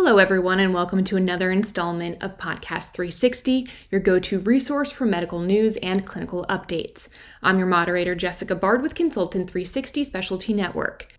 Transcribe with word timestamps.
Hello, 0.00 0.18
everyone, 0.18 0.60
and 0.60 0.72
welcome 0.72 1.02
to 1.02 1.16
another 1.16 1.50
installment 1.50 2.22
of 2.22 2.38
Podcast 2.38 2.92
360, 2.92 3.68
your 3.90 4.00
go 4.00 4.20
to 4.20 4.38
resource 4.38 4.92
for 4.92 5.04
medical 5.06 5.40
news 5.40 5.76
and 5.78 6.06
clinical 6.06 6.46
updates. 6.48 7.08
I'm 7.42 7.58
your 7.58 7.66
moderator, 7.66 8.14
Jessica 8.14 8.54
Bard 8.54 8.80
with 8.80 8.94
Consultant 8.94 9.50
360 9.50 10.04
Specialty 10.04 10.54
Network. 10.54 11.17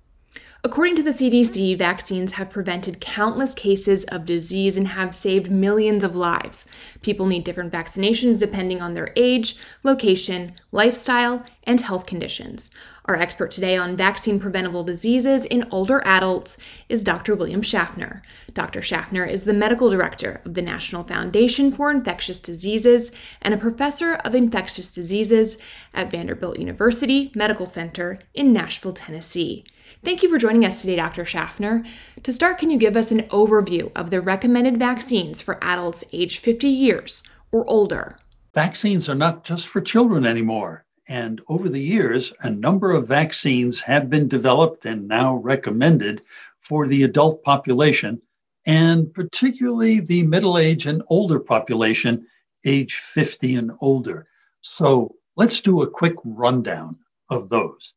According 0.61 0.97
to 0.97 1.03
the 1.03 1.11
CDC, 1.11 1.77
vaccines 1.77 2.33
have 2.33 2.49
prevented 2.49 2.99
countless 2.99 3.53
cases 3.53 4.03
of 4.05 4.25
disease 4.25 4.75
and 4.75 4.89
have 4.89 5.15
saved 5.15 5.49
millions 5.49 6.03
of 6.03 6.17
lives. 6.17 6.67
People 7.01 7.27
need 7.27 7.45
different 7.45 7.71
vaccinations 7.71 8.39
depending 8.39 8.81
on 8.81 8.93
their 8.93 9.13
age, 9.15 9.55
location, 9.83 10.55
lifestyle, 10.73 11.45
and 11.63 11.79
health 11.79 12.05
conditions. 12.05 12.71
Our 13.05 13.15
expert 13.15 13.51
today 13.51 13.77
on 13.77 13.95
vaccine 13.95 14.37
preventable 14.37 14.83
diseases 14.83 15.45
in 15.45 15.65
older 15.71 16.05
adults 16.05 16.57
is 16.89 17.05
Dr. 17.05 17.35
William 17.35 17.61
Schaffner. 17.61 18.21
Dr. 18.53 18.81
Schaffner 18.81 19.23
is 19.23 19.45
the 19.45 19.53
medical 19.53 19.89
director 19.89 20.41
of 20.43 20.55
the 20.55 20.61
National 20.61 21.03
Foundation 21.03 21.71
for 21.71 21.89
Infectious 21.89 22.41
Diseases 22.41 23.13
and 23.41 23.53
a 23.53 23.57
professor 23.57 24.15
of 24.15 24.35
infectious 24.35 24.91
diseases 24.91 25.57
at 25.93 26.11
Vanderbilt 26.11 26.59
University 26.59 27.31
Medical 27.33 27.65
Center 27.65 28.19
in 28.33 28.51
Nashville, 28.51 28.91
Tennessee. 28.91 29.63
Thank 30.03 30.23
you 30.23 30.29
for 30.29 30.37
joining 30.37 30.65
us 30.65 30.81
today, 30.81 30.95
Dr. 30.95 31.25
Schaffner. 31.25 31.83
To 32.23 32.33
start, 32.33 32.57
can 32.57 32.69
you 32.69 32.77
give 32.77 32.95
us 32.95 33.11
an 33.11 33.23
overview 33.23 33.91
of 33.95 34.09
the 34.09 34.21
recommended 34.21 34.79
vaccines 34.79 35.41
for 35.41 35.63
adults 35.63 36.03
aged 36.13 36.39
50 36.39 36.67
years 36.67 37.21
or 37.51 37.69
older? 37.69 38.17
Vaccines 38.53 39.09
are 39.09 39.15
not 39.15 39.43
just 39.43 39.67
for 39.67 39.81
children 39.81 40.25
anymore. 40.25 40.85
And 41.07 41.41
over 41.49 41.69
the 41.69 41.81
years, 41.81 42.33
a 42.41 42.49
number 42.49 42.91
of 42.91 43.07
vaccines 43.07 43.79
have 43.81 44.09
been 44.09 44.27
developed 44.27 44.85
and 44.85 45.07
now 45.07 45.35
recommended 45.35 46.21
for 46.59 46.87
the 46.87 47.03
adult 47.03 47.43
population, 47.43 48.21
and 48.67 49.11
particularly 49.13 49.99
the 49.99 50.23
middle 50.27 50.57
age 50.57 50.85
and 50.85 51.01
older 51.07 51.39
population, 51.39 52.27
age 52.65 52.95
50 52.95 53.55
and 53.55 53.71
older. 53.81 54.27
So 54.61 55.15
let's 55.35 55.61
do 55.61 55.81
a 55.81 55.89
quick 55.89 56.15
rundown 56.23 56.97
of 57.29 57.49
those. 57.49 57.95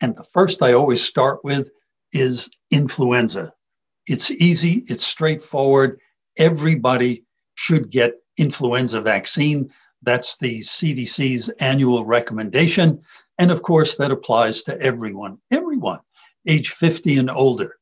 And 0.00 0.16
the 0.16 0.24
first 0.24 0.62
I 0.62 0.72
always 0.72 1.02
start 1.02 1.40
with 1.44 1.70
is 2.12 2.48
influenza. 2.70 3.52
It's 4.06 4.30
easy, 4.30 4.84
it's 4.88 5.06
straightforward. 5.06 6.00
Everybody 6.38 7.24
should 7.54 7.90
get 7.90 8.14
influenza 8.38 9.00
vaccine. 9.00 9.70
That's 10.02 10.38
the 10.38 10.60
CDC's 10.60 11.50
annual 11.60 12.04
recommendation. 12.04 13.02
And 13.38 13.50
of 13.50 13.62
course, 13.62 13.96
that 13.96 14.10
applies 14.10 14.62
to 14.62 14.80
everyone, 14.80 15.38
everyone 15.50 16.00
age 16.48 16.70
50 16.70 17.18
and 17.18 17.30
older. 17.30 17.76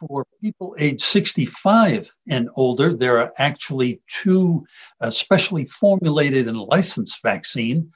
For 0.00 0.26
people 0.42 0.74
age 0.78 1.02
65 1.02 2.10
and 2.28 2.50
older, 2.56 2.94
there 2.94 3.18
are 3.18 3.32
actually 3.38 4.02
two 4.08 4.66
uh, 5.00 5.10
specially 5.10 5.66
formulated 5.66 6.48
and 6.48 6.58
licensed 6.58 7.22
vaccine 7.22 7.90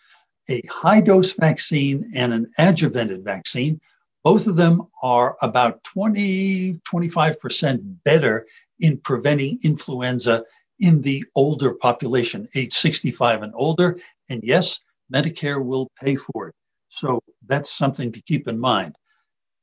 a 0.50 0.62
high 0.70 1.00
dose 1.00 1.32
vaccine 1.32 2.10
and 2.14 2.32
an 2.32 2.50
adjuvanted 2.58 3.22
vaccine. 3.22 3.80
Both 4.24 4.46
of 4.46 4.56
them 4.56 4.82
are 5.02 5.36
about 5.42 5.82
20, 5.84 6.80
25% 6.90 7.96
better 8.04 8.46
in 8.80 8.98
preventing 8.98 9.58
influenza 9.62 10.44
in 10.80 11.02
the 11.02 11.24
older 11.34 11.74
population, 11.74 12.48
age 12.54 12.72
65 12.72 13.42
and 13.42 13.52
older. 13.54 13.98
And 14.28 14.42
yes, 14.42 14.80
Medicare 15.12 15.64
will 15.64 15.90
pay 16.00 16.16
for 16.16 16.48
it. 16.48 16.54
So 16.88 17.20
that's 17.46 17.70
something 17.70 18.12
to 18.12 18.22
keep 18.22 18.48
in 18.48 18.58
mind. 18.58 18.96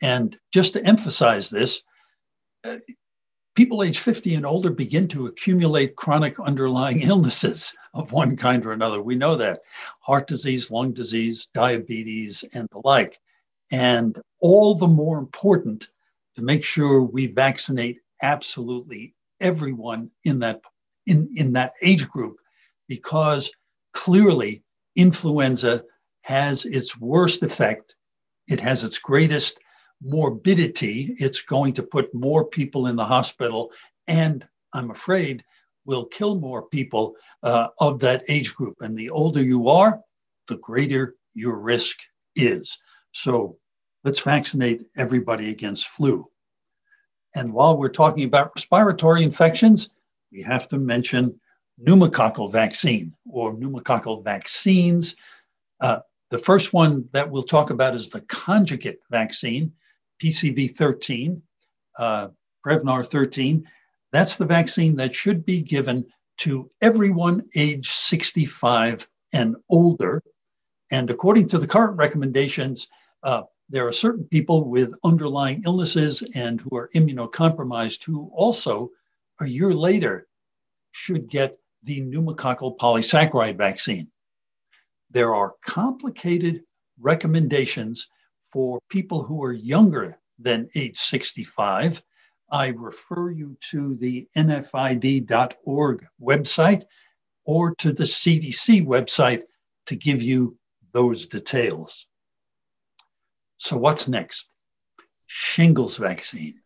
And 0.01 0.37
just 0.53 0.73
to 0.73 0.85
emphasize 0.85 1.49
this, 1.49 1.81
uh, 2.63 2.77
people 3.55 3.83
age 3.83 3.99
50 3.99 4.35
and 4.35 4.45
older 4.45 4.69
begin 4.69 5.07
to 5.07 5.27
accumulate 5.27 5.95
chronic 5.95 6.39
underlying 6.39 7.01
illnesses 7.01 7.75
of 7.93 8.11
one 8.11 8.35
kind 8.35 8.65
or 8.65 8.73
another. 8.73 9.01
We 9.01 9.15
know 9.15 9.35
that 9.37 9.61
heart 10.01 10.27
disease, 10.27 10.69
lung 10.69 10.93
disease, 10.93 11.47
diabetes, 11.53 12.43
and 12.53 12.67
the 12.71 12.81
like. 12.83 13.19
And 13.71 14.19
all 14.41 14.75
the 14.75 14.87
more 14.87 15.17
important 15.17 15.87
to 16.35 16.41
make 16.41 16.63
sure 16.63 17.01
we 17.03 17.27
vaccinate 17.27 17.99
absolutely 18.21 19.15
everyone 19.41 20.11
in 20.23 20.39
that 20.39 20.61
in, 21.07 21.29
in 21.35 21.53
that 21.53 21.73
age 21.81 22.07
group 22.07 22.37
because 22.87 23.51
clearly 23.93 24.63
influenza 24.95 25.83
has 26.21 26.65
its 26.65 26.99
worst 26.99 27.43
effect 27.43 27.95
it 28.47 28.59
has 28.59 28.83
its 28.83 28.97
greatest 28.97 29.59
morbidity, 30.05 31.15
it's 31.17 31.41
going 31.41 31.73
to 31.73 31.83
put 31.83 32.13
more 32.13 32.45
people 32.45 32.87
in 32.87 32.95
the 32.95 33.05
hospital, 33.05 33.71
and 34.07 34.47
I'm 34.73 34.91
afraid 34.91 35.43
will 35.85 36.05
kill 36.05 36.35
more 36.35 36.67
people 36.67 37.15
uh, 37.43 37.67
of 37.79 37.99
that 37.99 38.23
age 38.27 38.55
group. 38.55 38.75
And 38.81 38.97
the 38.97 39.09
older 39.09 39.43
you 39.43 39.69
are, 39.69 40.01
the 40.47 40.57
greater 40.57 41.15
your 41.33 41.59
risk 41.59 41.97
is. 42.35 42.77
So 43.11 43.57
let's 44.03 44.19
vaccinate 44.19 44.85
everybody 44.97 45.49
against 45.49 45.87
flu. 45.87 46.27
And 47.35 47.53
while 47.53 47.77
we're 47.77 47.89
talking 47.89 48.23
about 48.23 48.51
respiratory 48.55 49.23
infections, 49.23 49.91
we 50.31 50.41
have 50.41 50.67
to 50.69 50.77
mention 50.77 51.39
pneumococcal 51.83 52.51
vaccine 52.51 53.13
or 53.29 53.55
pneumococcal 53.55 54.23
vaccines. 54.23 55.15
Uh, 55.81 55.99
the 56.31 56.39
first 56.39 56.73
one 56.73 57.07
that 57.11 57.29
we'll 57.29 57.43
talk 57.43 57.69
about 57.69 57.93
is 57.93 58.09
the 58.09 58.21
conjugate 58.21 58.99
vaccine. 59.11 59.71
PCV 60.21 60.71
13, 60.71 61.41
uh, 61.97 62.27
Prevnar 62.65 63.05
13. 63.05 63.65
That's 64.11 64.37
the 64.37 64.45
vaccine 64.45 64.95
that 64.97 65.15
should 65.15 65.45
be 65.45 65.61
given 65.61 66.05
to 66.37 66.69
everyone 66.81 67.43
age 67.55 67.89
65 67.89 69.07
and 69.33 69.55
older. 69.69 70.21
And 70.91 71.09
according 71.09 71.47
to 71.49 71.57
the 71.57 71.67
current 71.67 71.97
recommendations, 71.97 72.87
uh, 73.23 73.43
there 73.69 73.87
are 73.87 73.91
certain 73.91 74.25
people 74.25 74.69
with 74.69 74.93
underlying 75.03 75.63
illnesses 75.65 76.23
and 76.35 76.61
who 76.61 76.77
are 76.77 76.89
immunocompromised 76.95 78.03
who 78.03 78.29
also, 78.33 78.89
a 79.41 79.47
year 79.47 79.73
later, 79.73 80.27
should 80.91 81.29
get 81.29 81.57
the 81.83 82.01
pneumococcal 82.01 82.77
polysaccharide 82.77 83.57
vaccine. 83.57 84.07
There 85.09 85.33
are 85.33 85.55
complicated 85.65 86.63
recommendations 86.99 88.07
for 88.51 88.79
people 88.89 89.23
who 89.23 89.43
are 89.43 89.53
younger 89.53 90.19
than 90.39 90.69
age 90.75 90.97
65, 90.97 92.01
I 92.51 92.69
refer 92.69 93.31
you 93.31 93.57
to 93.71 93.95
the 93.95 94.27
nfid.org 94.37 96.07
website 96.21 96.83
or 97.45 97.75
to 97.75 97.91
the 97.91 98.03
CDC 98.03 98.85
website 98.85 99.43
to 99.87 99.95
give 99.95 100.21
you 100.21 100.57
those 100.93 101.25
details. 101.25 102.07
So, 103.57 103.77
what's 103.77 104.07
next? 104.07 104.49
Shingles 105.27 105.97
vaccine. 105.97 106.61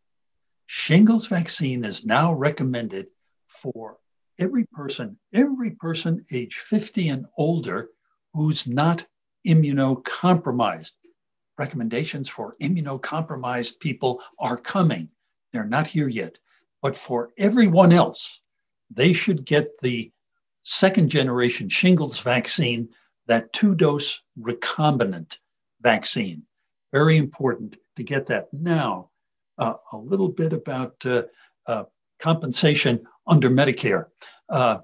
Shingles 0.66 1.28
vaccine 1.28 1.84
is 1.86 2.06
now 2.06 2.34
recommended 2.34 3.08
for 3.48 3.98
every 4.38 4.66
person, 4.72 5.18
every 5.34 5.72
person 5.72 6.26
age 6.32 6.56
50 6.56 7.10
and 7.10 7.26
older 7.38 7.90
who's 8.34 8.68
not 8.68 9.06
immunocompromised 9.48 10.92
recommendations 11.60 12.30
for 12.30 12.56
immunocompromised 12.62 13.80
people 13.80 14.24
are 14.40 14.58
coming. 14.58 15.10
They're 15.52 15.66
not 15.66 15.86
here 15.86 16.08
yet. 16.08 16.38
But 16.82 16.98
for 16.98 17.32
everyone 17.38 17.92
else, 17.92 18.42
they 18.90 19.14
should 19.14 19.46
get 19.46 19.68
the 19.82 20.12
second 20.64 21.10
generation 21.10 21.70
shingles 21.70 22.20
vaccine, 22.20 22.90
that 23.28 23.52
two 23.54 23.76
dose 23.76 24.24
recombinant 24.40 25.38
vaccine. 25.82 26.44
Very 26.92 27.18
important 27.18 27.78
to 27.98 28.04
get 28.04 28.26
that. 28.28 28.48
Now, 28.54 29.10
uh, 29.58 29.76
a 29.92 29.98
little 29.98 30.30
bit 30.30 30.54
about 30.54 30.96
uh, 31.06 31.24
uh, 31.68 31.84
compensation 32.20 33.04
under 33.28 33.50
Medicare. 33.50 34.06
Uh, 34.48 34.80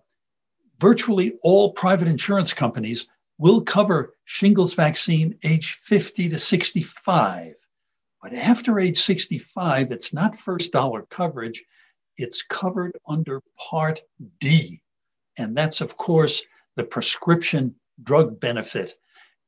virtually 0.79 1.37
all 1.41 1.71
private 1.71 2.07
insurance 2.07 2.53
companies 2.53 3.07
will 3.37 3.61
cover 3.61 4.15
shingles 4.25 4.73
vaccine 4.73 5.37
age 5.43 5.77
50 5.81 6.29
to 6.29 6.39
65. 6.39 7.55
But 8.21 8.33
after 8.33 8.79
age 8.79 8.99
65, 8.99 9.91
it's 9.91 10.13
not 10.13 10.37
first 10.37 10.71
dollar 10.71 11.03
coverage, 11.09 11.63
it's 12.17 12.41
covered 12.43 12.97
under 13.07 13.41
Part 13.57 14.01
D. 14.39 14.81
And 15.37 15.55
that's, 15.55 15.81
of 15.81 15.97
course, 15.97 16.43
the 16.75 16.83
prescription 16.83 17.75
drug 18.03 18.39
benefit. 18.39 18.95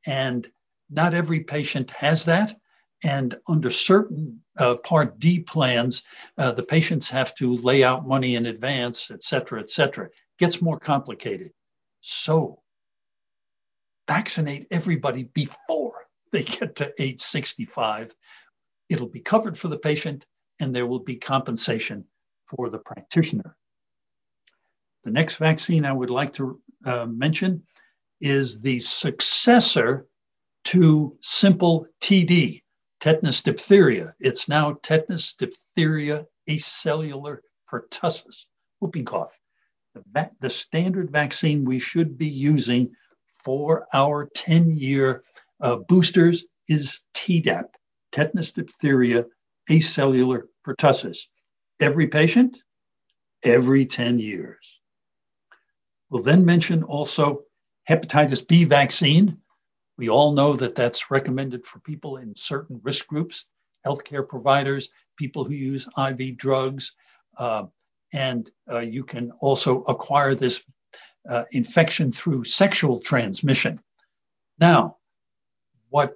And 0.06 0.50
not 0.90 1.14
every 1.14 1.44
patient 1.44 1.90
has 1.92 2.26
that. 2.26 2.56
And 3.04 3.38
under 3.48 3.70
certain 3.70 4.42
uh, 4.58 4.76
Part 4.78 5.20
D 5.20 5.40
plans, 5.40 6.04
uh, 6.38 6.52
the 6.52 6.64
patients 6.64 7.08
have 7.10 7.36
to 7.36 7.58
lay 7.58 7.84
out 7.84 8.08
money 8.08 8.36
in 8.36 8.48
advance, 8.48 9.12
et 9.12 9.24
cetera, 9.24 9.60
et 9.60 9.70
cetera. 9.70 10.10
Gets 10.40 10.62
more 10.62 10.80
complicated. 10.80 11.52
So 12.02 12.62
vaccinate 14.08 14.68
everybody 14.72 15.24
before 15.34 15.94
they 16.32 16.44
get 16.44 16.76
to 16.78 16.94
age 17.00 17.22
65. 17.22 18.12
It'll 18.90 19.10
be 19.10 19.20
covered 19.20 19.58
for 19.58 19.68
the 19.68 19.80
patient 19.80 20.26
and 20.60 20.76
there 20.76 20.88
will 20.88 21.00
be 21.00 21.16
compensation 21.16 22.06
for 22.46 22.70
the 22.70 22.80
practitioner. 22.80 23.56
The 25.04 25.12
next 25.12 25.38
vaccine 25.38 25.86
I 25.86 25.94
would 25.94 26.10
like 26.10 26.34
to 26.34 26.62
uh, 26.86 27.06
mention 27.06 27.64
is 28.22 28.62
the 28.62 28.80
successor 28.80 30.08
to 30.66 31.16
simple 31.22 31.88
TD, 32.02 32.62
tetanus 33.00 33.42
diphtheria. 33.44 34.16
It's 34.20 34.50
now 34.50 34.80
tetanus 34.82 35.34
diphtheria 35.34 36.26
acellular 36.50 37.40
pertussis, 37.72 38.46
whooping 38.80 39.06
cough. 39.06 39.38
The, 39.94 40.04
va- 40.12 40.32
the 40.40 40.50
standard 40.50 41.12
vaccine 41.12 41.64
we 41.64 41.80
should 41.80 42.18
be 42.18 42.28
using 42.28 42.94
for 43.48 43.88
our 43.94 44.30
10 44.36 44.72
year 44.72 45.24
uh, 45.62 45.78
boosters 45.88 46.44
is 46.68 47.00
Tdap, 47.14 47.70
tetanus 48.12 48.52
diphtheria 48.52 49.26
acellular 49.70 50.42
pertussis. 50.68 51.20
Every 51.80 52.08
patient, 52.08 52.62
every 53.44 53.86
10 53.86 54.20
years. 54.20 54.82
We'll 56.10 56.24
then 56.24 56.44
mention 56.44 56.84
also 56.84 57.44
hepatitis 57.90 58.46
B 58.46 58.66
vaccine. 58.66 59.38
We 59.98 60.10
all 60.10 60.34
know 60.34 60.58
that 60.58 60.76
that's 60.76 61.10
recommended 61.10 61.66
for 61.66 61.80
people 61.80 62.18
in 62.18 62.36
certain 62.36 62.82
risk 62.84 63.08
groups, 63.08 63.46
healthcare 63.86 64.28
providers, 64.28 64.90
people 65.16 65.46
who 65.46 65.54
use 65.54 65.88
IV 65.98 66.36
drugs, 66.36 66.92
uh, 67.38 67.64
and 68.12 68.52
uh, 68.70 68.80
you 68.80 69.06
can 69.06 69.32
also 69.40 69.84
acquire 69.84 70.36
this 70.36 70.62
uh, 71.30 71.44
infection 71.52 72.12
through 72.12 72.44
sexual 72.44 73.00
transmission. 73.00 73.80
Now, 74.60 74.98
what 75.90 76.14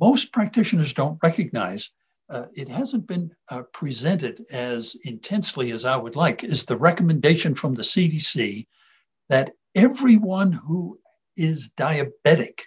most 0.00 0.32
practitioners 0.32 0.92
don't 0.92 1.18
recognize, 1.22 1.90
uh, 2.30 2.46
it 2.54 2.68
hasn't 2.68 3.06
been 3.06 3.30
uh, 3.50 3.62
presented 3.72 4.44
as 4.50 4.96
intensely 5.04 5.70
as 5.72 5.84
I 5.84 5.96
would 5.96 6.16
like, 6.16 6.44
is 6.44 6.64
the 6.64 6.76
recommendation 6.76 7.54
from 7.54 7.74
the 7.74 7.82
CDC 7.82 8.66
that 9.28 9.52
everyone 9.74 10.52
who 10.52 10.98
is 11.36 11.70
diabetic 11.76 12.60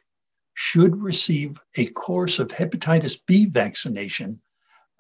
should 0.54 1.02
receive 1.02 1.58
a 1.78 1.88
course 1.88 2.40
of 2.40 2.50
hepatitis 2.50 3.18
B 3.26 3.46
vaccination 3.46 4.40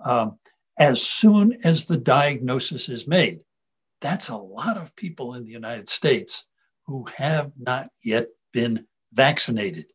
um, 0.04 0.38
as 0.80 1.01
soon 1.01 1.57
as 1.63 1.86
the 1.86 1.98
diagnosis 1.98 2.89
is 2.89 3.07
made. 3.07 3.44
That's 4.01 4.30
a 4.30 4.36
lot 4.38 4.77
of 4.77 4.95
people 4.95 5.36
in 5.36 5.45
the 5.45 5.51
United 5.51 5.88
States 5.88 6.45
who 6.88 7.06
have 7.16 7.51
not 7.57 7.89
yet 8.04 8.28
been 8.54 8.86
vaccinated. 9.13 9.86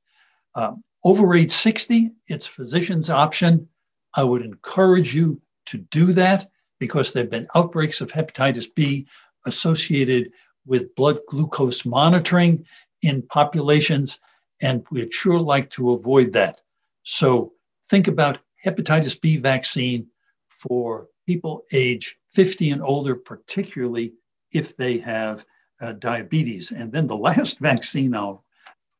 Um, 0.54 0.82
over 1.04 1.34
age 1.34 1.52
60, 1.52 2.10
it's 2.28 2.46
physician's 2.46 3.10
option. 3.10 3.68
I 4.14 4.24
would 4.24 4.42
encourage 4.42 5.14
you 5.14 5.40
to 5.66 5.78
do 5.78 6.12
that 6.14 6.48
because 6.78 7.12
there 7.12 7.22
have 7.22 7.30
been 7.30 7.48
outbreaks 7.54 8.00
of 8.00 8.10
hepatitis 8.10 8.66
B 8.74 9.06
associated 9.46 10.32
with 10.66 10.94
blood 10.96 11.18
glucose 11.28 11.84
monitoring 11.84 12.64
in 13.02 13.22
populations, 13.22 14.18
and 14.60 14.84
we'd 14.90 15.12
sure 15.12 15.38
like 15.38 15.70
to 15.70 15.92
avoid 15.92 16.32
that. 16.32 16.60
So 17.04 17.52
think 17.88 18.08
about 18.08 18.38
hepatitis 18.64 19.20
B 19.20 19.36
vaccine 19.36 20.08
for 20.48 21.08
people 21.26 21.64
age 21.72 22.16
50 22.34 22.70
and 22.70 22.82
older, 22.82 23.14
particularly 23.14 24.14
if 24.52 24.76
they 24.76 24.98
have 24.98 25.44
uh, 25.81 25.93
diabetes. 25.93 26.73
And 26.73 26.93
then 26.93 27.06
the 27.06 27.17
last 27.17 27.58
vaccine 27.58 28.14
I'll 28.14 28.44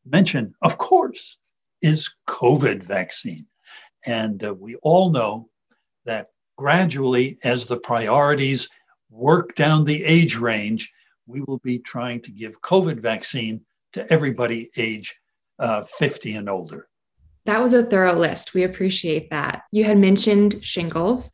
mention, 0.05 0.55
of 0.62 0.78
course, 0.78 1.38
is 1.82 2.14
COVID 2.28 2.82
vaccine. 2.84 3.46
And 4.06 4.43
uh, 4.44 4.55
we 4.55 4.76
all 4.76 5.11
know 5.11 5.49
that 6.05 6.31
gradually, 6.56 7.38
as 7.43 7.67
the 7.67 7.76
priorities 7.76 8.69
work 9.11 9.55
down 9.55 9.84
the 9.84 10.05
age 10.05 10.37
range, 10.37 10.93
we 11.26 11.43
will 11.43 11.58
be 11.58 11.78
trying 11.78 12.20
to 12.20 12.31
give 12.31 12.61
COVID 12.61 13.00
vaccine 13.00 13.62
to 13.93 14.11
everybody 14.12 14.70
age 14.76 15.17
uh, 15.58 15.82
50 15.82 16.37
and 16.37 16.49
older. 16.49 16.88
That 17.46 17.62
was 17.62 17.73
a 17.73 17.84
thorough 17.84 18.14
list. 18.14 18.55
We 18.55 18.64
appreciate 18.64 19.31
that. 19.31 19.62
You 19.73 19.84
had 19.84 19.99
mentioned 19.99 20.64
shingles. 20.64 21.32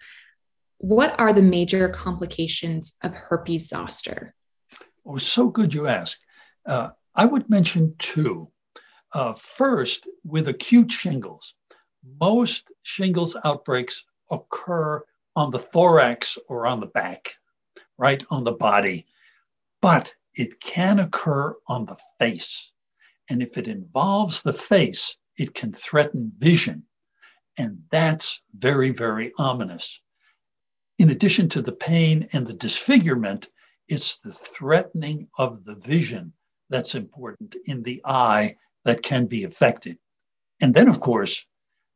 What 0.78 1.18
are 1.18 1.32
the 1.32 1.42
major 1.42 1.88
complications 1.88 2.94
of 3.02 3.14
herpes 3.14 3.68
zoster? 3.68 4.34
Oh, 5.04 5.18
so 5.18 5.48
good 5.48 5.74
you 5.74 5.86
ask. 5.86 6.18
Uh, 6.66 6.90
I 7.14 7.26
would 7.26 7.50
mention 7.50 7.94
two. 7.98 8.50
Uh, 9.12 9.34
first, 9.34 10.08
with 10.24 10.48
acute 10.48 10.90
shingles, 10.90 11.54
most 12.20 12.68
shingles 12.82 13.36
outbreaks 13.44 14.04
occur 14.30 15.04
on 15.36 15.50
the 15.50 15.58
thorax 15.58 16.38
or 16.48 16.66
on 16.66 16.80
the 16.80 16.86
back, 16.86 17.34
right 17.98 18.24
on 18.30 18.44
the 18.44 18.52
body 18.52 19.06
but 19.82 20.14
it 20.34 20.60
can 20.60 20.98
occur 21.00 21.54
on 21.66 21.84
the 21.84 21.96
face. 22.18 22.72
And 23.28 23.42
if 23.42 23.58
it 23.58 23.68
involves 23.68 24.42
the 24.42 24.52
face, 24.54 25.16
it 25.36 25.54
can 25.54 25.72
threaten 25.72 26.32
vision. 26.38 26.84
And 27.58 27.82
that's 27.90 28.40
very, 28.56 28.90
very 28.90 29.32
ominous. 29.36 30.00
In 30.98 31.10
addition 31.10 31.48
to 31.50 31.60
the 31.60 31.74
pain 31.74 32.28
and 32.32 32.46
the 32.46 32.54
disfigurement, 32.54 33.48
it's 33.88 34.20
the 34.20 34.32
threatening 34.32 35.28
of 35.38 35.64
the 35.64 35.76
vision 35.76 36.32
that's 36.70 36.94
important 36.94 37.56
in 37.66 37.82
the 37.82 38.00
eye 38.04 38.56
that 38.84 39.02
can 39.02 39.26
be 39.26 39.44
affected. 39.44 39.98
And 40.60 40.74
then, 40.74 40.88
of 40.88 41.00
course, 41.00 41.44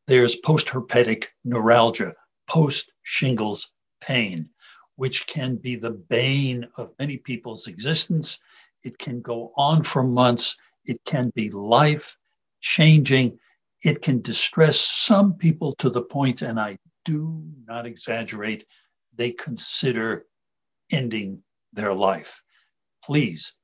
there's 0.06 0.40
postherpetic 0.40 1.26
neuralgia, 1.44 2.14
post 2.46 2.92
shingles 3.02 3.70
pain 4.00 4.50
which 4.96 5.26
can 5.26 5.56
be 5.56 5.76
the 5.76 5.92
bane 5.92 6.66
of 6.76 6.92
many 6.98 7.18
people's 7.18 7.66
existence. 7.66 8.38
It 8.82 8.98
can 8.98 9.20
go 9.20 9.52
on 9.56 9.82
for 9.82 10.02
months. 10.02 10.56
It 10.84 11.02
can 11.04 11.30
be 11.34 11.50
life 11.50 12.16
changing. 12.60 13.38
It 13.84 14.02
can 14.02 14.20
distress 14.22 14.80
some 14.80 15.34
people 15.34 15.74
to 15.76 15.90
the 15.90 16.02
point, 16.02 16.42
and 16.42 16.58
I 16.58 16.78
do 17.04 17.44
not 17.66 17.86
exaggerate, 17.86 18.66
they 19.14 19.30
consider 19.32 20.26
ending 20.90 21.42
their 21.76 21.94
life. 21.94 22.42
Please 23.04 23.54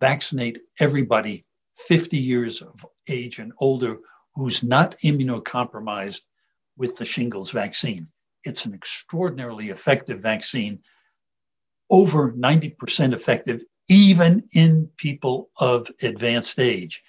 vaccinate 0.00 0.58
everybody 0.80 1.44
50 1.74 2.16
years 2.16 2.62
of 2.62 2.86
age 3.08 3.38
and 3.38 3.52
older 3.58 3.98
who's 4.34 4.62
not 4.62 4.96
immunocompromised 5.04 6.20
with 6.78 6.96
the 6.96 7.04
shingles 7.04 7.50
vaccine. 7.50 8.08
It's 8.44 8.64
an 8.64 8.74
extraordinarily 8.74 9.68
effective 9.68 10.20
vaccine, 10.20 10.80
over 11.90 12.32
90% 12.32 13.12
effective, 13.12 13.62
even 13.88 14.42
in 14.54 14.88
people 14.96 15.50
of 15.58 15.88
advanced 16.02 16.58
age. 16.58 17.02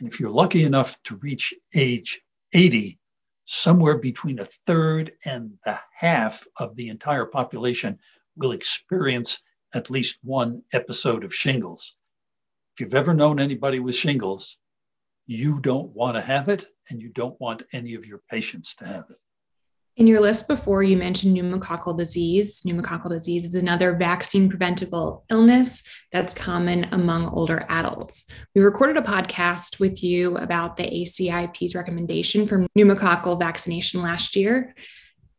And 0.00 0.12
if 0.12 0.18
you're 0.18 0.30
lucky 0.30 0.64
enough 0.64 0.96
to 1.04 1.16
reach 1.16 1.54
age 1.74 2.20
80, 2.54 2.98
somewhere 3.44 3.98
between 3.98 4.38
a 4.38 4.44
third 4.44 5.12
and 5.24 5.52
a 5.66 5.78
half 5.96 6.46
of 6.58 6.74
the 6.76 6.88
entire 6.88 7.26
population 7.26 7.98
will 8.36 8.52
experience 8.52 9.40
at 9.74 9.90
least 9.90 10.18
one 10.22 10.62
episode 10.72 11.24
of 11.24 11.34
shingles. 11.34 11.94
If 12.74 12.80
you've 12.80 12.94
ever 12.94 13.14
known 13.14 13.40
anybody 13.40 13.80
with 13.80 13.94
shingles, 13.94 14.56
you 15.26 15.60
don't 15.60 15.90
want 15.94 16.16
to 16.16 16.20
have 16.20 16.48
it, 16.48 16.66
and 16.90 17.00
you 17.00 17.10
don't 17.10 17.40
want 17.40 17.62
any 17.72 17.94
of 17.94 18.04
your 18.04 18.20
patients 18.30 18.74
to 18.76 18.86
have 18.86 19.04
it. 19.10 19.16
In 19.96 20.06
your 20.06 20.22
list 20.22 20.48
before, 20.48 20.82
you 20.82 20.96
mentioned 20.96 21.36
pneumococcal 21.36 21.98
disease. 21.98 22.62
Pneumococcal 22.62 23.10
disease 23.10 23.44
is 23.44 23.54
another 23.54 23.94
vaccine 23.94 24.48
preventable 24.48 25.26
illness 25.28 25.82
that's 26.10 26.32
common 26.32 26.84
among 26.92 27.26
older 27.26 27.66
adults. 27.68 28.26
We 28.54 28.62
recorded 28.62 28.96
a 28.96 29.02
podcast 29.02 29.80
with 29.80 30.02
you 30.02 30.38
about 30.38 30.78
the 30.78 30.84
ACIP's 30.84 31.74
recommendation 31.74 32.46
for 32.46 32.66
pneumococcal 32.76 33.38
vaccination 33.38 34.00
last 34.00 34.34
year. 34.34 34.74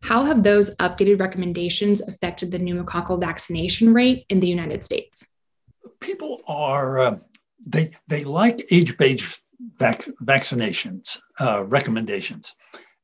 How 0.03 0.25
have 0.25 0.43
those 0.43 0.75
updated 0.77 1.21
recommendations 1.21 2.01
affected 2.01 2.51
the 2.51 2.59
pneumococcal 2.59 3.21
vaccination 3.21 3.93
rate 3.93 4.25
in 4.27 4.41
the 4.41 4.47
United 4.47 4.83
States? 4.83 5.25
People 6.01 6.41
are, 6.45 6.99
uh, 6.99 7.19
they, 7.65 7.95
they 8.09 8.25
like 8.25 8.67
age 8.69 8.97
based 8.97 9.41
vac- 9.79 10.09
vaccinations 10.25 11.17
uh, 11.39 11.65
recommendations. 11.67 12.53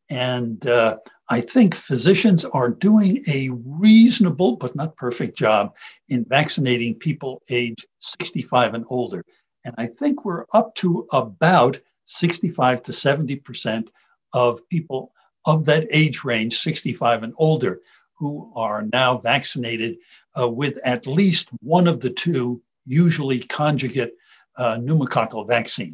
And 0.09 0.65
uh, 0.67 0.97
I 1.29 1.39
think 1.39 1.73
physicians 1.73 2.43
are 2.43 2.69
doing 2.69 3.23
a 3.29 3.49
reasonable 3.65 4.57
but 4.57 4.75
not 4.75 4.97
perfect 4.97 5.37
job 5.37 5.77
in 6.09 6.25
vaccinating 6.25 6.95
people 6.95 7.41
age 7.49 7.87
65 7.99 8.73
and 8.73 8.83
older. 8.89 9.23
And 9.63 9.73
I 9.77 9.87
think 9.87 10.25
we're 10.25 10.45
up 10.53 10.75
to 10.75 11.07
about 11.13 11.79
65 12.03 12.83
to 12.83 12.91
70% 12.91 13.87
of 14.33 14.67
people 14.67 15.13
of 15.45 15.65
that 15.65 15.87
age 15.91 16.23
range, 16.23 16.57
65 16.57 17.23
and 17.23 17.33
older, 17.37 17.81
who 18.17 18.51
are 18.55 18.83
now 18.91 19.17
vaccinated 19.17 19.97
uh, 20.39 20.49
with 20.49 20.77
at 20.83 21.07
least 21.07 21.49
one 21.61 21.87
of 21.87 21.99
the 22.01 22.09
two, 22.09 22.61
usually 22.85 23.39
conjugate 23.39 24.13
uh, 24.57 24.77
pneumococcal 24.77 25.47
vaccine. 25.47 25.93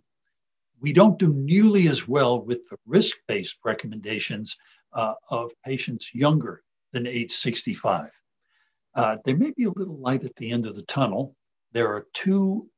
We 0.82 0.92
don't 0.94 1.20
do 1.20 1.34
nearly 1.34 1.88
as 1.88 2.08
well 2.08 2.44
with 2.44 2.68
the 2.70 2.78
risk 2.86 3.18
based 3.28 3.58
recommendations 3.64 4.58
uh, 4.94 5.14
of 5.30 5.52
patients 5.64 6.14
younger 6.14 6.64
than 6.92 7.06
age 7.08 7.32
65. 7.32 8.10
uh, 8.96 9.18
there 9.26 9.38
may 9.38 9.52
be 9.56 9.66
a 9.66 9.72
little 9.72 10.00
light 10.00 10.24
at 10.24 10.36
the 10.38 10.52
end 10.52 10.66
of 10.66 10.76
the 10.76 10.84
tunnel. 10.84 11.36
There 11.74 11.88
are 11.88 12.08
two 12.14 12.70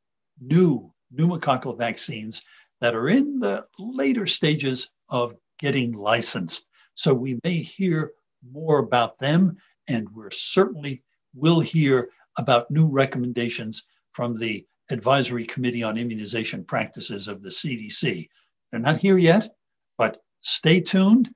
new 0.41 0.91
pneumococcal 1.15 1.77
vaccines 1.77 2.41
that 2.81 2.95
are 2.95 3.09
in 3.09 3.39
the 3.39 3.65
later 3.79 4.25
stages 4.25 4.89
of 5.09 5.35
getting 5.59 5.93
licensed. 5.93 6.65
So 6.93 7.13
we 7.13 7.39
may 7.43 7.57
hear 7.57 8.11
more 8.51 8.79
about 8.79 9.19
them, 9.19 9.57
and 9.87 10.07
we're 10.13 10.31
certainly 10.31 11.03
will 11.33 11.59
hear 11.59 12.09
about 12.37 12.71
new 12.71 12.87
recommendations 12.87 13.83
from 14.11 14.37
the 14.37 14.65
Advisory 14.89 15.45
Committee 15.45 15.83
on 15.83 15.97
Immunization 15.97 16.63
Practices 16.63 17.27
of 17.27 17.43
the 17.43 17.49
CDC. 17.49 18.27
They're 18.71 18.79
not 18.79 18.97
here 18.97 19.17
yet, 19.17 19.49
but 19.97 20.21
stay 20.41 20.79
tuned. 20.81 21.29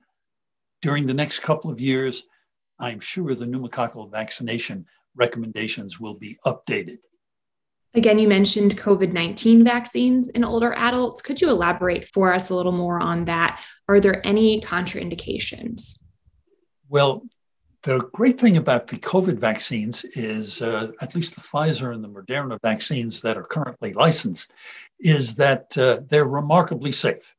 During 0.80 1.06
the 1.06 1.14
next 1.14 1.40
couple 1.40 1.70
of 1.70 1.80
years, 1.80 2.24
I'm 2.78 2.98
sure 2.98 3.34
the 3.34 3.44
pneumococcal 3.44 4.10
vaccination 4.10 4.86
recommendations 5.14 6.00
will 6.00 6.14
be 6.14 6.38
updated. 6.46 6.98
Again, 7.94 8.18
you 8.18 8.26
mentioned 8.26 8.78
COVID 8.78 9.12
19 9.12 9.64
vaccines 9.64 10.28
in 10.30 10.44
older 10.44 10.72
adults. 10.74 11.20
Could 11.20 11.40
you 11.40 11.50
elaborate 11.50 12.08
for 12.08 12.32
us 12.32 12.48
a 12.48 12.54
little 12.54 12.72
more 12.72 13.00
on 13.00 13.26
that? 13.26 13.60
Are 13.88 14.00
there 14.00 14.26
any 14.26 14.62
contraindications? 14.62 16.04
Well, 16.88 17.22
the 17.82 18.08
great 18.12 18.40
thing 18.40 18.56
about 18.56 18.86
the 18.86 18.96
COVID 18.96 19.38
vaccines 19.38 20.04
is, 20.04 20.62
uh, 20.62 20.92
at 21.00 21.14
least 21.14 21.34
the 21.34 21.40
Pfizer 21.40 21.94
and 21.94 22.02
the 22.02 22.08
Moderna 22.08 22.58
vaccines 22.62 23.20
that 23.22 23.36
are 23.36 23.42
currently 23.42 23.92
licensed, 23.92 24.52
is 25.00 25.34
that 25.36 25.76
uh, 25.76 26.00
they're 26.08 26.24
remarkably 26.24 26.92
safe 26.92 27.34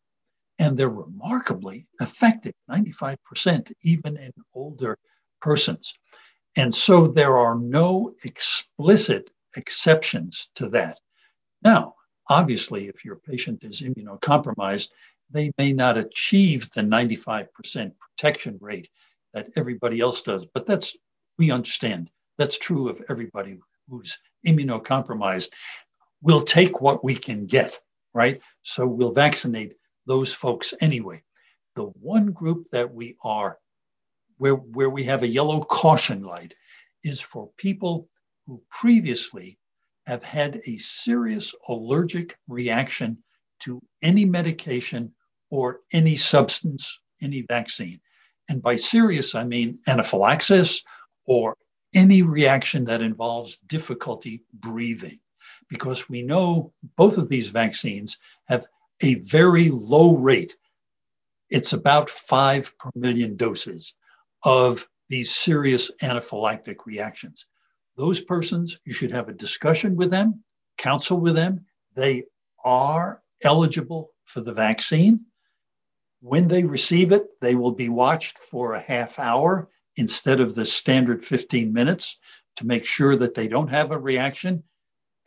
and 0.60 0.78
they're 0.78 0.90
remarkably 0.90 1.88
effective 2.02 2.54
95%, 2.70 3.72
even 3.84 4.18
in 4.18 4.32
older 4.54 4.98
persons. 5.42 5.96
And 6.56 6.76
so 6.76 7.08
there 7.08 7.38
are 7.38 7.56
no 7.58 8.14
explicit 8.24 9.32
exceptions 9.56 10.50
to 10.56 10.70
that. 10.70 11.00
Now, 11.64 11.96
obviously, 12.30 12.88
if 12.88 13.06
your 13.06 13.18
patient 13.18 13.64
is 13.64 13.82
immunocompromised, 13.82 14.90
they 15.30 15.52
may 15.58 15.74
not 15.74 15.98
achieve 15.98 16.70
the 16.72 16.82
95% 16.82 17.92
protection 18.00 18.58
rate 18.62 18.90
that 19.34 19.50
everybody 19.56 20.00
else 20.00 20.22
does. 20.22 20.46
But 20.46 20.68
that's, 20.68 20.96
we 21.38 21.52
understand, 21.52 22.10
that's 22.38 22.60
true 22.60 22.90
of 22.90 23.02
everybody 23.10 23.58
who's 23.90 24.18
immunocompromised. 24.46 25.50
We'll 26.22 26.42
take 26.42 26.82
what 26.82 27.04
we 27.04 27.16
can 27.16 27.46
get, 27.46 27.80
right? 28.14 28.42
So 28.62 28.88
we'll 28.88 29.14
vaccinate 29.14 29.74
those 30.06 30.34
folks 30.34 30.74
anyway. 30.82 31.24
The 31.76 31.86
one 31.86 32.32
group 32.32 32.68
that 32.72 32.94
we 32.94 33.18
are, 33.24 33.58
where, 34.38 34.56
where 34.56 34.90
we 34.90 35.04
have 35.04 35.24
a 35.24 35.28
yellow 35.28 35.62
caution 35.62 36.24
light, 36.24 36.54
is 37.04 37.20
for 37.20 37.50
people 37.58 38.08
who 38.46 38.62
previously 38.70 39.58
have 40.06 40.24
had 40.24 40.62
a 40.68 40.78
serious 40.78 41.54
allergic 41.70 42.38
reaction 42.48 43.18
to 43.60 43.82
any 44.02 44.26
medication 44.26 45.14
or 45.50 45.80
any 45.94 46.18
substance, 46.18 47.00
any 47.22 47.42
vaccine. 47.48 48.00
And 48.50 48.62
by 48.62 48.76
serious, 48.76 49.36
I 49.36 49.46
mean 49.46 49.80
anaphylaxis 49.88 50.84
or 51.26 51.56
any 51.96 52.22
reaction 52.22 52.86
that 52.86 53.02
involves 53.02 53.58
difficulty 53.68 54.44
breathing, 54.54 55.20
because 55.70 56.10
we 56.10 56.24
know 56.24 56.74
both 56.98 57.18
of 57.18 57.30
these 57.30 57.48
vaccines 57.48 58.18
have 58.48 58.66
a 59.02 59.16
very 59.16 59.70
low 59.70 60.18
rate. 60.18 60.58
It's 61.50 61.74
about 61.74 62.10
five 62.10 62.78
per 62.78 62.90
million 62.96 63.38
doses 63.38 63.96
of 64.44 64.88
these 65.10 65.34
serious 65.34 65.92
anaphylactic 66.02 66.86
reactions. 66.86 67.46
Those 67.96 68.22
persons, 68.22 68.80
you 68.86 68.94
should 68.94 69.12
have 69.12 69.30
a 69.30 69.34
discussion 69.34 69.96
with 69.96 70.10
them, 70.10 70.44
counsel 70.78 71.20
with 71.20 71.36
them. 71.36 71.66
They 71.96 72.24
are 72.64 73.22
eligible 73.44 74.12
for 74.26 74.42
the 74.42 74.54
vaccine. 74.54 75.26
When 76.22 76.48
they 76.48 76.64
receive 76.64 77.12
it, 77.12 77.40
they 77.42 77.56
will 77.56 77.72
be 77.72 77.90
watched 77.90 78.40
for 78.40 78.74
a 78.74 78.82
half 78.82 79.20
hour 79.20 79.70
instead 79.98 80.40
of 80.40 80.56
the 80.56 80.66
standard 80.66 81.24
15 81.24 81.72
minutes 81.72 82.20
to 82.56 82.66
make 82.66 82.86
sure 82.86 83.16
that 83.16 83.36
they 83.36 83.48
don't 83.48 83.68
have 83.68 83.92
a 83.92 83.98
reaction. 83.98 84.64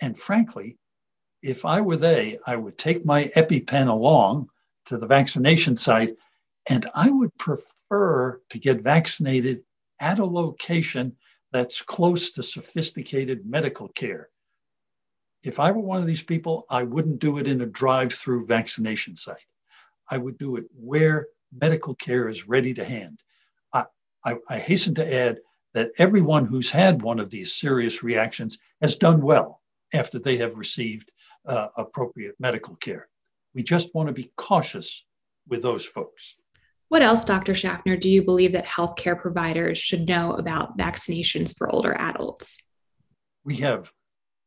And 0.00 0.18
frankly, 0.18 0.78
if 1.42 1.64
I 1.64 1.80
were 1.80 1.96
they, 1.96 2.38
I 2.46 2.56
would 2.56 2.78
take 2.78 3.04
my 3.04 3.30
EpiPen 3.36 3.88
along 3.88 4.48
to 4.86 4.96
the 4.96 5.06
vaccination 5.06 5.76
site 5.76 6.16
and 6.68 6.88
I 6.94 7.10
would 7.10 7.36
prefer 7.38 8.40
to 8.50 8.58
get 8.58 8.80
vaccinated 8.80 9.62
at 10.00 10.18
a 10.18 10.24
location 10.24 11.16
that's 11.52 11.82
close 11.82 12.30
to 12.32 12.42
sophisticated 12.42 13.46
medical 13.46 13.88
care. 13.88 14.28
If 15.42 15.60
I 15.60 15.70
were 15.70 15.80
one 15.80 16.00
of 16.00 16.06
these 16.06 16.22
people, 16.22 16.66
I 16.70 16.82
wouldn't 16.82 17.20
do 17.20 17.38
it 17.38 17.46
in 17.46 17.60
a 17.60 17.66
drive 17.66 18.12
through 18.12 18.46
vaccination 18.46 19.14
site. 19.16 19.46
I 20.10 20.18
would 20.18 20.38
do 20.38 20.56
it 20.56 20.66
where 20.74 21.28
medical 21.52 21.94
care 21.94 22.28
is 22.28 22.48
ready 22.48 22.74
to 22.74 22.84
hand. 22.84 23.20
I, 23.72 23.84
I, 24.24 24.36
I 24.48 24.58
hasten 24.58 24.94
to 24.96 25.14
add 25.14 25.38
that 25.74 25.92
everyone 25.98 26.46
who's 26.46 26.70
had 26.70 27.02
one 27.02 27.20
of 27.20 27.30
these 27.30 27.52
serious 27.52 28.02
reactions 28.02 28.58
has 28.80 28.96
done 28.96 29.20
well 29.20 29.60
after 29.94 30.18
they 30.18 30.36
have 30.38 30.56
received 30.56 31.12
uh, 31.46 31.68
appropriate 31.76 32.34
medical 32.40 32.76
care. 32.76 33.08
We 33.54 33.62
just 33.62 33.94
want 33.94 34.08
to 34.08 34.14
be 34.14 34.32
cautious 34.36 35.04
with 35.48 35.62
those 35.62 35.84
folks. 35.84 36.36
What 36.88 37.02
else, 37.02 37.24
Dr. 37.24 37.54
Schaffner, 37.54 37.96
do 37.96 38.08
you 38.08 38.22
believe 38.22 38.52
that 38.52 38.66
healthcare 38.66 39.20
providers 39.20 39.78
should 39.78 40.06
know 40.06 40.34
about 40.34 40.78
vaccinations 40.78 41.56
for 41.56 41.68
older 41.70 41.94
adults? 41.98 42.62
We 43.44 43.56
have 43.56 43.92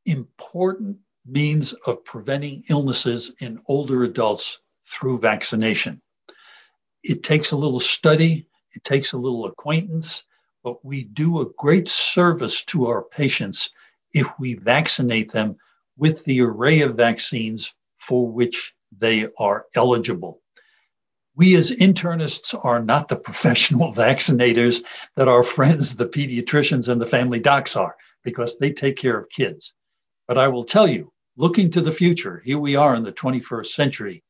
important 0.05 0.98
means 1.25 1.74
of 1.86 2.03
preventing 2.05 2.63
illnesses 2.69 3.31
in 3.41 3.62
older 3.67 4.03
adults 4.03 4.62
through 4.86 5.19
vaccination. 5.19 6.01
It 7.03 7.24
takes 7.24 7.51
a 7.51 7.58
little 7.58 7.79
study, 7.79 8.48
it 8.74 8.84
takes 8.84 9.13
a 9.13 9.17
little 9.17 9.46
acquaintance, 9.46 10.24
but 10.63 10.84
we 10.84 11.03
do 11.03 11.41
a 11.41 11.50
great 11.58 11.88
service 11.88 12.63
to 12.65 12.88
our 12.88 13.03
patients 13.03 13.69
if 14.13 14.27
we 14.39 14.55
vaccinate 14.55 15.31
them 15.31 15.55
with 15.98 16.24
the 16.25 16.41
array 16.41 16.81
of 16.81 16.96
vaccines 16.96 17.74
for 17.98 18.27
which 18.27 18.74
they 18.98 19.27
are 19.38 19.65
eligible. 19.75 20.38
We 21.36 21.55
as 21.55 21.71
internists 21.71 22.53
are 22.65 22.83
not 22.83 23.07
the 23.07 23.15
professional 23.15 23.93
vaccinators 23.95 24.83
that 25.15 25.27
our 25.27 25.43
friends, 25.43 25.95
the 25.95 26.07
pediatricians 26.07 26.89
and 26.89 27.00
the 27.00 27.05
family 27.05 27.39
docs 27.39 27.75
are, 27.75 27.95
because 28.24 28.57
they 28.57 28.71
take 28.71 28.98
care 28.98 29.17
of 29.17 29.29
kids. 29.29 29.74
But 30.27 30.38
I 30.38 30.48
will 30.48 30.63
tell 30.63 30.88
you, 30.88 31.12
looking 31.38 31.71
to 31.71 31.81
the 31.81 31.91
future, 31.91 32.41
here 32.43 32.59
we 32.59 32.75
are 32.75 32.95
in 32.95 33.03
the 33.03 33.13
21st 33.13 33.67
century, 33.67 34.24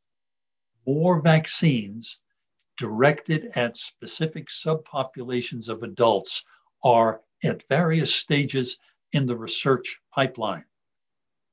more 0.86 1.22
vaccines 1.22 2.20
directed 2.78 3.52
at 3.56 3.76
specific 3.76 4.48
subpopulations 4.48 5.68
of 5.68 5.84
adults 5.84 6.44
are 6.84 7.22
at 7.44 7.68
various 7.68 8.14
stages 8.14 8.78
in 9.12 9.26
the 9.26 9.38
research 9.38 10.00
pipeline. 10.14 10.66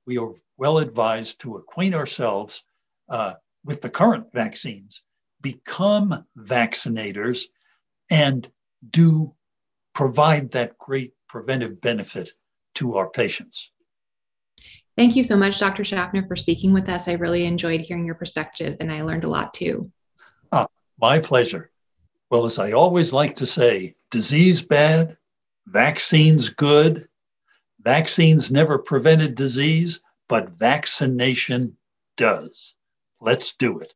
We 0.07 0.19
are 0.19 0.35
well 0.57 0.79
advised 0.79 1.41
to 1.41 1.57
acquaint 1.57 1.95
ourselves 1.95 2.65
uh, 3.09 3.35
with 3.65 3.83
the 3.83 3.91
current 3.91 4.27
vaccines, 4.33 5.03
become 5.53 6.27
vaccinators, 6.37 7.43
and 8.11 8.51
do 8.91 9.33
provide 9.95 10.51
that 10.51 10.77
great 10.79 11.13
preventive 11.29 11.81
benefit 11.81 12.33
to 12.75 12.97
our 12.97 13.11
patients. 13.11 13.71
Thank 14.97 15.15
you 15.15 15.23
so 15.23 15.37
much, 15.37 15.61
Dr. 15.61 15.85
Schaffner, 15.85 16.27
for 16.27 16.35
speaking 16.35 16.73
with 16.73 16.89
us. 16.89 17.07
I 17.07 17.13
really 17.13 17.45
enjoyed 17.45 17.81
hearing 17.81 18.07
your 18.07 18.17
perspective 18.17 18.77
and 18.81 18.91
I 18.91 19.03
learned 19.03 19.25
a 19.25 19.29
lot 19.29 19.55
too. 19.55 19.93
Ah, 20.51 20.67
my 21.01 21.21
pleasure. 21.21 21.71
Well, 22.31 22.47
as 22.47 22.59
I 22.59 22.73
always 22.73 23.13
like 23.13 23.37
to 23.37 23.47
say, 23.47 23.95
disease 24.11 24.63
bad, 24.63 25.17
vaccines 25.67 26.49
good. 26.49 27.07
Vaccines 27.81 28.51
never 28.51 28.79
prevented 28.79 29.37
disease, 29.37 30.01
but 30.29 30.59
vaccination 30.59 31.77
does. 32.17 32.75
Let's 33.21 33.55
do 33.55 33.79
it. 33.79 33.93